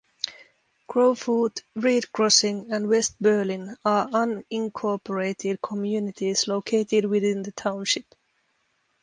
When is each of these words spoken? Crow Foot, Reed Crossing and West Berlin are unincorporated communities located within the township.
Crow 0.87 1.13
Foot, 1.13 1.61
Reed 1.75 2.11
Crossing 2.11 2.71
and 2.71 2.89
West 2.89 3.15
Berlin 3.21 3.77
are 3.85 4.07
unincorporated 4.07 5.61
communities 5.61 6.47
located 6.47 7.05
within 7.05 7.43
the 7.43 7.51
township. 7.51 8.05